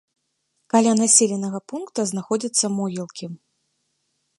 [0.73, 3.25] Каля населенага пункта знаходзяцца могілкі.